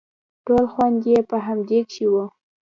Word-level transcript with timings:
ټول 0.45 0.63
خوند 0.73 0.99
يې 1.11 1.19
په 1.29 1.37
همدې 1.45 1.79
کښې 1.89 2.07
و. 2.11 2.15